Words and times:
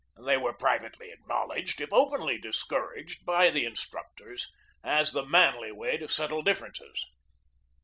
They 0.17 0.35
were 0.35 0.53
privately 0.53 1.11
acknowledged, 1.11 1.79
if 1.79 1.93
openly 1.93 2.39
discouraged, 2.39 3.23
by 3.23 3.51
the 3.51 3.65
instructors 3.65 4.51
as 4.83 5.11
the 5.11 5.23
manly 5.27 5.71
way 5.71 5.97
to 5.97 6.07
settle 6.07 6.41
differ 6.41 6.69
ences. 6.71 6.97